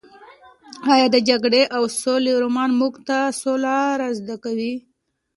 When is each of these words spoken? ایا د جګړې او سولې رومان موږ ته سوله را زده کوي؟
ایا 0.93 1.05
د 1.15 1.17
جګړې 1.29 1.63
او 1.75 1.83
سولې 2.01 2.33
رومان 2.43 2.69
موږ 2.79 2.93
ته 3.07 3.17
سوله 3.41 3.75
را 4.01 4.09
زده 4.19 4.35
کوي؟ 4.43 4.73